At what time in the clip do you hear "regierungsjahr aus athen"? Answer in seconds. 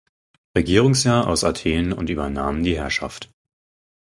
0.57-1.93